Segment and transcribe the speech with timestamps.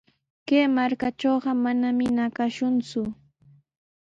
[0.47, 3.01] Kay markaatrawqa manami ñakashunku.